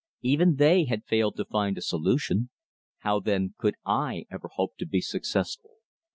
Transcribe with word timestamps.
Even 0.23 0.55
they 0.55 0.85
had 0.85 1.05
failed 1.05 1.35
to 1.37 1.45
find 1.45 1.77
a 1.77 1.81
solution! 1.81 2.49
How, 3.01 3.19
then, 3.19 3.53
could 3.59 3.75
I 3.85 4.25
ever 4.31 4.47
hope 4.51 4.75
to 4.79 4.87
be 4.87 4.99
successful? 4.99 5.75